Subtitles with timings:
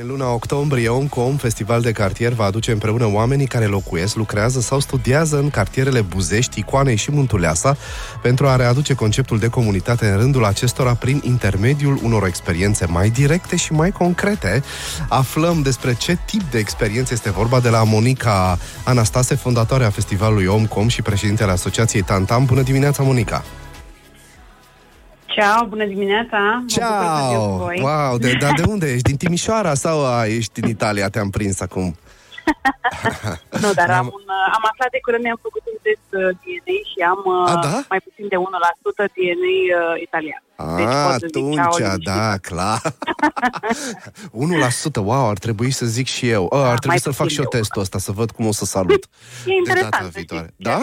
[0.00, 4.14] În luna octombrie, Om cu Om, festival de cartier, va aduce împreună oamenii care locuiesc,
[4.14, 7.76] lucrează sau studiază în cartierele Buzești, Icoanei și Muntuleasa
[8.22, 13.56] pentru a readuce conceptul de comunitate în rândul acestora prin intermediul unor experiențe mai directe
[13.56, 14.62] și mai concrete.
[15.08, 20.66] Aflăm despre ce tip de experiențe este vorba de la Monica Anastase, fondatoarea festivalului Om
[20.66, 22.44] cu Om și președintele Asociației Tantam.
[22.44, 23.44] Bună dimineața, Monica!
[25.34, 26.64] Ciao, bună dimineața!
[26.66, 27.70] Ciao!
[27.80, 29.02] Wow, de, dar de unde ești?
[29.02, 31.08] Din Timișoara sau a, ești din Italia?
[31.08, 31.84] Te-am prins acum.
[33.62, 34.22] nu, dar am, un,
[34.56, 37.22] am aflat de curând, mi-am făcut un test uh, DNA și am
[37.56, 37.84] A, da?
[37.88, 38.38] mai puțin de 1%
[39.16, 40.42] DNA uh, italian.
[40.56, 42.04] A, Deci pot să zic atunci, ciao liniștit.
[42.04, 42.80] da, clar.
[45.00, 46.46] 1%, wow, ar trebui să zic și eu.
[46.52, 48.46] A, ar mai trebui să-l fac puțin și eu de testul ăsta, să văd cum
[48.46, 49.04] o să salut.
[49.46, 50.50] E interesant De data să viitoare.
[50.52, 50.62] știți.
[50.70, 50.78] Da?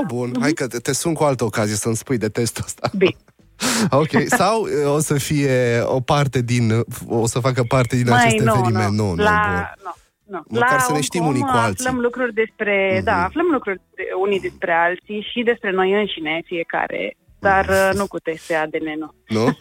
[0.00, 2.90] Oh, bun, hai că te, te sun cu altă ocazie să-mi spui de testul ăsta.
[2.96, 3.16] Bine.
[4.00, 6.70] Ok, sau uh, o să fie o parte din,
[7.08, 8.92] o să facă parte din acest nu, eveniment.
[8.94, 9.74] nu, Nu, nu, la, bun.
[9.84, 9.92] nu,
[10.36, 10.42] nu.
[10.48, 11.86] Măcar la să ne un știm com unii cu alții.
[11.86, 13.04] Aflăm lucruri despre, Mhm.
[13.04, 18.06] da, aflăm lucruri de, unii despre alții și despre noi înșine, fiecare, dar uh, nu
[18.06, 19.10] cu teste ADN, nu.
[19.28, 19.44] Nu?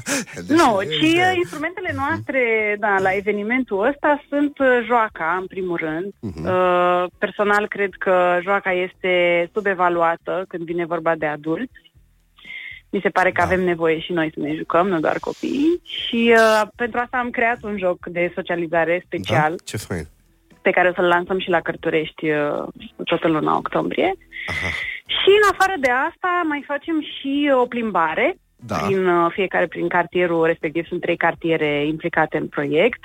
[0.46, 2.40] Deci Nu, e ci de- uh, instrumentele noastre,
[2.78, 6.12] da, la evenimentul ăsta sunt uh, joaca, în primul rând.
[6.20, 6.44] Mhm.
[6.46, 9.12] Uh, personal, cred că joaca este
[9.54, 11.88] subevaluată când vine vorba de adulți.
[12.90, 13.46] Mi se pare că Da.
[13.46, 15.80] avem nevoie și noi să ne jucăm, nu doar copiii.
[15.84, 19.56] Și uh, pentru asta am creat un joc de socializare special Da?
[19.64, 20.06] Ce fain.
[20.62, 22.62] pe care o să-l lansăm și la Cărturești uh,
[23.04, 24.14] tot în luna octombrie.
[24.46, 24.68] Aha.
[25.06, 28.76] Și în afară de asta mai facem și o plimbare Da.
[28.76, 30.86] prin uh, fiecare prin cartierul respectiv.
[30.86, 33.00] Sunt trei cartiere implicate în proiect.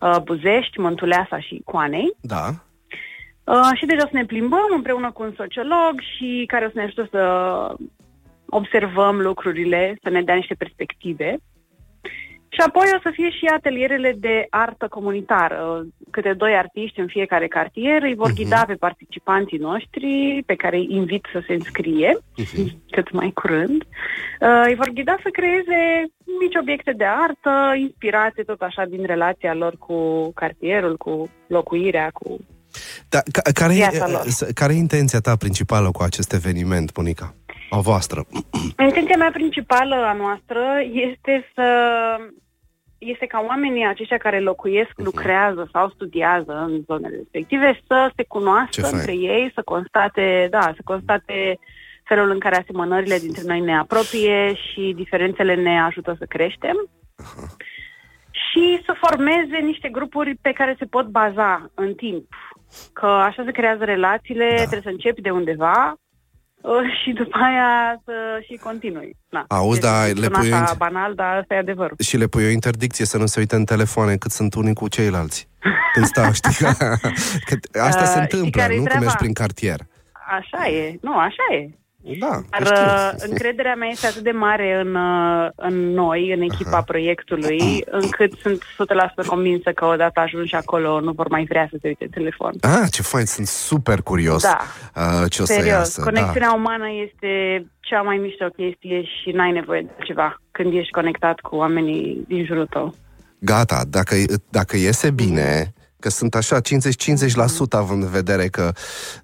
[0.00, 2.12] Uh, Buzești, Mântuleasa și Coanei.
[2.20, 2.44] Da.
[3.44, 6.74] Uh, și deci o să ne plimbăm împreună cu un sociolog și care o să
[6.76, 7.22] ne ajute să
[8.48, 11.36] observăm lucrurile, să ne dea niște perspective.
[12.50, 15.86] Și apoi o să fie și atelierele de artă comunitară.
[16.10, 18.36] Câte doi artiști în fiecare cartier îi vor Mhm.
[18.36, 22.82] ghida pe participanții noștri, pe care îi invit să se înscrie Mhm.
[22.90, 23.82] cât mai curând.
[24.40, 26.04] Uh, îi vor ghida să creeze
[26.40, 32.36] mici obiecte de artă, inspirate tot așa din relația lor cu cartierul, cu locuirea, cu
[33.08, 34.22] Da, ca, care, e, Viața lor.
[34.26, 37.34] s- care e intenția ta principală cu acest eveniment, Monica?
[37.70, 38.24] A voastră.
[38.78, 41.66] Intenția mea principală a noastră este să
[42.98, 45.04] este ca oamenii aceștia care locuiesc, Mhm.
[45.04, 48.94] lucrează sau studiază în zonele respective să se Ce cunoască fain.
[48.94, 51.58] între ei, să constate, da, să constate
[52.04, 56.88] felul în care asemănările dintre noi ne apropie și diferențele ne ajută să creștem.
[58.30, 62.26] Și să formeze niște grupuri pe care se pot baza în timp.
[62.92, 64.54] Că așa se creează relațiile, Da.
[64.56, 65.98] trebuie să începi de undeva uh,
[67.04, 68.12] și după aia să
[68.44, 69.16] și continui.
[69.30, 69.44] Na.
[69.48, 71.96] Auzi, Deci, da, le sună pui așa în- banal, dar asta e adevărul.
[72.04, 74.88] Și le pui o interdicție să nu se uite în telefoane cât sunt unii cu
[74.88, 75.48] ceilalți.
[75.92, 76.66] Când stau, știi?
[77.72, 78.82] că asta se Uh, întâmplă, și care-i nu?
[78.82, 79.04] Când treaba?
[79.04, 79.80] mergi prin cartier.
[80.30, 81.68] Așa e, nu, așa e.
[82.20, 82.84] Da, Dar știu.
[82.84, 86.82] uh, încrederea mea este atât de mare în, uh, în noi, în echipa Aha.
[86.82, 91.86] proiectului, încât sunt 100% convinsă că odată ajungi acolo nu vor mai vrea să se
[91.88, 92.52] uite în telefon.
[92.60, 94.58] Ah, ce fain, sunt super curios Da.
[94.96, 96.00] uh, ce o să Serios, iasă.
[96.02, 97.30] conexiunea umană este
[97.80, 102.44] cea mai mișto chestie și n-ai nevoie de ceva când ești conectat cu oamenii din
[102.44, 102.94] jurul tău.
[103.38, 103.54] Da.
[103.54, 104.14] Gata, dacă,
[104.48, 106.60] dacă iese bine, că sunt așa 50-50%
[107.70, 108.72] având în vedere că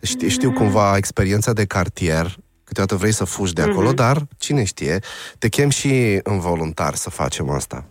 [0.02, 2.34] știu, știu cumva experiența de cartier,
[2.74, 3.94] câteodată vrei să fugi de acolo, Mhm.
[3.94, 4.98] dar cine știe,
[5.38, 7.84] te chem și în voluntar să facem asta.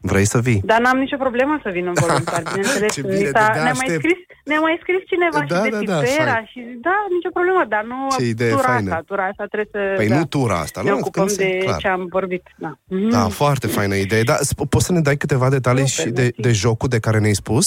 [0.00, 0.60] Vrei să vii?
[0.64, 2.92] Dar n-am nicio problemă să vin în voluntar, bineînțeles.
[2.94, 3.98] Ce Ni bine, s-a- de-abia ne-a, mai aștept.
[4.02, 6.46] scris, ne-a mai scris cineva Da, și da, de da, Tipera fain.
[6.52, 8.90] și da, nicio problemă, dar nu Ce idee tura faină.
[8.90, 10.96] asta, tura asta trebuie să Păi da, nu tura asta, ne nu?
[10.96, 11.78] ocupăm Când se- de clar.
[11.82, 12.44] ce am vorbit.
[12.64, 12.72] Da.
[12.84, 13.08] Mhm.
[13.08, 14.22] Da, foarte faină idee.
[14.22, 16.40] Da, sp- poți să ne dai câteva detalii Super, și de, mersi.
[16.46, 17.66] de jocul de care ne-ai spus?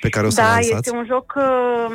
[0.00, 0.72] Pe care o să Da, lansați?
[0.74, 1.86] este un joc uh,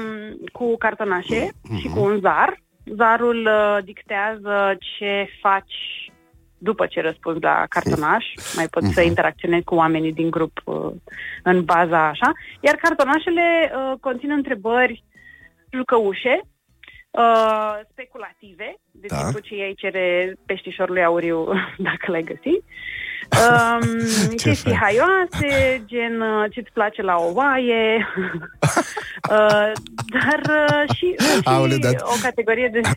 [0.51, 1.41] cu cartonașe
[1.79, 1.93] și Mhm.
[1.93, 2.61] cu un zar.
[2.95, 5.73] Zarul uh, dictează ce faci
[6.57, 8.25] după ce răspunzi la cartonaș.
[8.55, 9.07] Mai poți să Mhm.
[9.09, 10.91] interacționezi cu oamenii din grup uh,
[11.43, 12.31] în baza așa.
[12.61, 15.03] Iar cartonașele uh, conțin întrebări
[15.71, 16.41] jucăușe,
[17.11, 19.17] uh, speculative, de Da.
[19.25, 21.45] tipul ce ei cere peștișorului auriu
[21.89, 22.63] dacă l-ai găsit.
[23.29, 23.87] Um,
[24.29, 24.75] Ce chestii fain.
[24.81, 28.07] haioase, gen uh, ce-ți place la o oaie,
[29.31, 29.71] uh,
[30.13, 32.81] dar uh, și, și Aole, dar- o categorie de...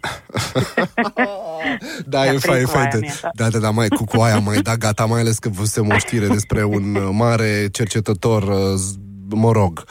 [2.07, 2.87] Da, e Te-a fain, prins cu fain.
[2.87, 3.31] aia mea, da.
[3.35, 6.27] Da, da, da, mai cu coaia, mai da, gata, mai ales că văzusem o știre
[6.27, 9.01] despre un uh, mare cercetător, uh, z-
[9.35, 9.85] mă rog,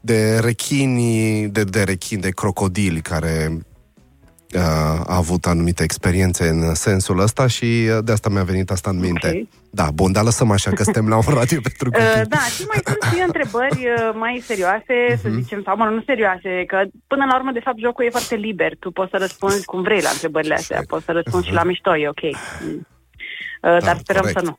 [0.00, 3.58] de rechini, de, de rechini, de crocodili care
[4.56, 7.66] a avut anumite experiențe în sensul ăsta și
[8.04, 9.28] de asta mi-a venit asta în minte.
[9.28, 9.48] Okay.
[9.70, 12.20] Da, bun, dar lăsăm așa că suntem la un radio pentru copii.
[12.20, 15.20] Uh, da, și mai sunt și întrebări uh, mai serioase, uh-huh.
[15.20, 15.40] să mhm.
[15.40, 18.76] zicem, sau mă nu serioase, că până la urmă, de fapt, jocul e foarte liber.
[18.78, 21.48] Tu poți să răspunzi cum vrei la întrebările astea, poți să răspunzi uh-huh.
[21.48, 21.68] și la mhm.
[21.68, 22.22] mișto, e ok.
[22.64, 22.86] Mm.
[23.62, 24.38] Uh, da, dar sperăm corect.
[24.38, 24.58] să nu.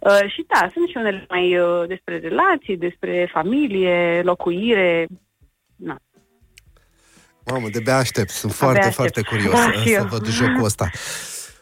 [0.00, 5.06] Uh, și da, sunt și unele mai uh, despre relații, despre familie, locuire.
[7.48, 7.54] Na.
[7.54, 8.30] Mamă, de aștept.
[8.30, 8.94] Sunt de foarte, aștept.
[8.94, 10.90] foarte curios da, să, să văd jocul ăsta.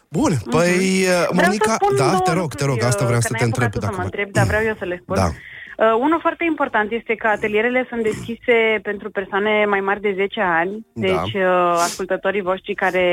[0.09, 0.49] Bun, uh-huh.
[0.49, 3.71] păi, Monica, da, te rog, te rog, asta vreau să te întreb.
[3.71, 5.15] Dacă să mă întreb, dar vreau eu să le spun.
[5.15, 5.29] Da.
[5.77, 10.41] Uh, unul foarte important este că atelierele sunt deschise pentru persoane mai mari de 10
[10.41, 11.07] ani, da.
[11.07, 13.05] deci uh, ascultătorii voștri care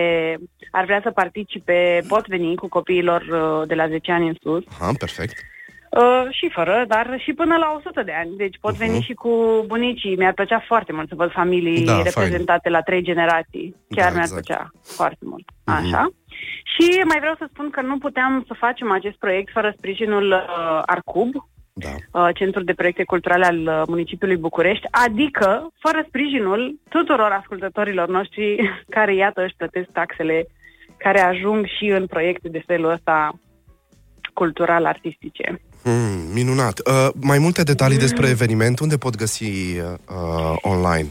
[0.70, 4.64] ar vrea să participe pot veni cu copiilor uh, de la 10 ani în sus.
[4.80, 5.32] Aha, perfect.
[5.32, 5.54] Uh,
[6.30, 8.36] și fără, dar și până la 100 de ani.
[8.36, 8.78] Deci pot uh-huh.
[8.78, 10.16] veni și cu bunicii.
[10.16, 12.74] Mi-ar plăcea foarte mult să văd familii da, reprezentate fain.
[12.74, 13.76] la trei generații.
[13.88, 14.44] Chiar da, mi-ar exact.
[14.46, 15.44] plăcea foarte mult.
[15.50, 15.74] Uh-huh.
[15.74, 16.08] Așa.
[16.74, 20.82] Și mai vreau să spun că nu puteam să facem acest proiect fără sprijinul uh,
[20.86, 21.30] Arcub,
[21.76, 22.20] da.
[22.20, 28.56] Uh, Centrul de Proiecte Culturale al uh, municipiului București, adică fără sprijinul tuturor ascultătorilor noștri
[28.96, 30.46] care, iată, își plătesc taxele
[30.96, 33.32] care ajung și în proiecte de felul ăsta
[34.32, 35.60] cultural-artistice.
[35.84, 36.78] Mm, minunat.
[36.78, 38.00] Uh, mai multe detalii mm.
[38.00, 41.08] despre eveniment, unde pot găsi uh, online?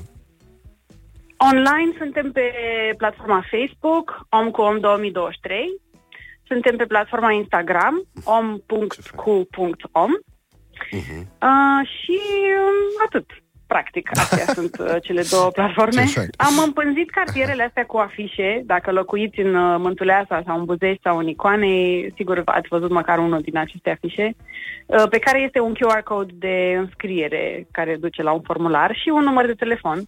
[1.38, 2.52] Online suntem pe
[2.98, 5.82] platforma Facebook, Om cu Om 2023.
[6.48, 10.12] Suntem pe platforma Instagram, om.cu.om.
[10.92, 11.22] Uh-huh.
[11.42, 12.20] Uh, și
[12.66, 13.43] um, atât.
[13.74, 16.04] Practic, astea sunt uh, cele două platforme.
[16.38, 18.62] Am împânzit cartierele astea cu afișe.
[18.66, 21.68] Dacă locuiți în uh, Mântuleasa sau în Buzești sau în Icoane,
[22.16, 24.36] sigur ați văzut măcar unul din aceste afișe,
[24.86, 29.10] uh, pe care este un QR code de înscriere care duce la un formular și
[29.10, 30.00] un număr de telefon.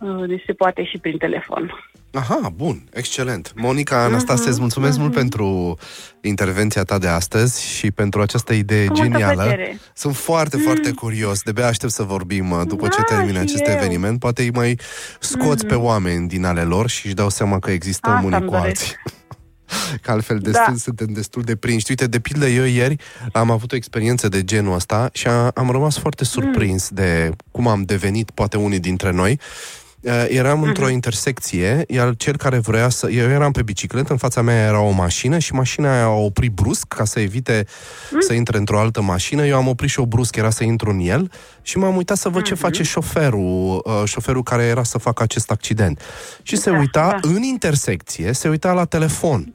[0.00, 1.72] Uh, deci se poate și prin telefon.
[2.14, 3.52] Aha, bun, excelent.
[3.56, 5.00] Monica Anastase, uh-huh, îți mulțumesc uh-huh.
[5.00, 5.78] mult pentru
[6.20, 9.56] intervenția ta de astăzi și pentru această idee Cu genială.
[9.94, 10.62] Sunt foarte, mm.
[10.62, 11.42] foarte curios.
[11.42, 13.74] De bea aștept să vorbim uh, după da, ce termine acest eu.
[13.74, 14.18] eveniment.
[14.18, 14.78] Poate îi mai
[15.20, 15.68] scoți uh-huh.
[15.68, 18.92] pe oameni din ale lor și își dau seama că există Asta unii cu alții.
[20.02, 20.50] că altfel da.
[20.50, 20.78] destul, da.
[20.78, 21.86] suntem destul de prinși.
[21.88, 22.96] Uite, de pildă, eu ieri
[23.32, 26.96] am avut o experiență de genul ăsta și a, am rămas foarte surprins mm.
[26.96, 29.83] de cum am devenit, poate unii dintre noi, Uh,
[30.28, 30.66] eram uh-huh.
[30.66, 33.10] într-o intersecție, iar cel care vrea să...
[33.10, 36.52] Eu eram pe bicicletă, în fața mea era o mașină și mașina aia a oprit
[36.52, 38.26] brusc ca să evite uh-huh.
[38.26, 39.46] să intre într-o altă mașină.
[39.46, 41.30] Eu am oprit și o brusc, era să intru în el
[41.62, 42.46] și m-am uitat să văd uh-huh.
[42.46, 46.00] ce face șoferul, uh, șoferul care era să facă acest accident.
[46.42, 47.28] Și da, se uita da.
[47.28, 49.52] în intersecție, se uita la telefon.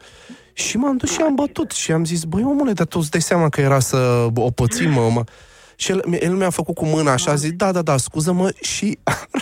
[0.53, 3.21] Și m-am dus și am bătut și am zis, băi omule, dar tu îți dai
[3.21, 5.23] seama că era să o pățim, mă.
[5.79, 8.99] Și el, el mi-a făcut cu mâna așa, zis, da, da, da, scuză-mă și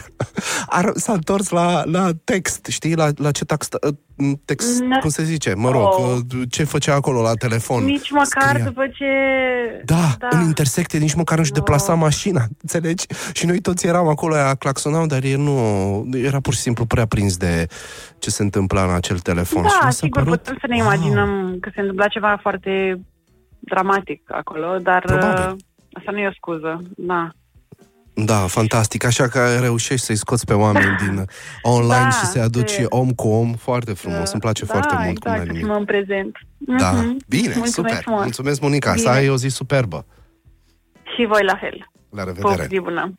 [0.80, 3.78] ar, s-a întors la, la text, știi, la, la ce text,
[4.46, 4.98] text no.
[5.00, 6.18] cum se zice, mă rog, oh.
[6.50, 7.84] ce făcea acolo la telefon.
[7.84, 8.64] Nici măcar Scria.
[8.64, 9.06] după ce...
[9.86, 11.58] Da, da, în intersecție nici măcar nu-și no.
[11.58, 13.06] deplasa mașina, înțelegi?
[13.34, 17.06] Și noi toți eram acolo, aia claxonau, dar el nu, era pur și simplu prea
[17.06, 17.68] prins de
[18.20, 19.62] ce se întâmpla în acel telefon.
[19.62, 21.58] Da, și sigur, părut, putem să ne imaginăm ah.
[21.60, 23.00] că se întâmpla ceva foarte
[23.60, 25.02] dramatic acolo, dar...
[25.02, 25.66] Probabil.
[25.98, 27.30] Asta nu e o scuză, da.
[28.26, 29.06] Da, fantastic.
[29.06, 31.26] Așa că reușești să-i scoți pe oameni din
[31.78, 32.86] online da, și să-i aduci de...
[32.90, 33.54] om cu om.
[33.54, 34.24] Foarte frumos.
[34.24, 35.78] Da, Îmi place da, foarte mult exact, cum ai numit.
[35.78, 36.38] în prezent.
[36.58, 37.28] Da, mm-hmm.
[37.28, 38.04] bine, Mulțumesc super.
[38.06, 38.24] Mult.
[38.24, 38.92] Mulțumesc, Monica.
[38.92, 39.04] Bine.
[39.04, 40.06] Să ai o zi superbă.
[41.16, 41.90] Și voi la fel.
[42.10, 42.56] La revedere.
[42.56, 43.14] Pofti bună.